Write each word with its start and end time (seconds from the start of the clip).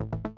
you 0.00 0.29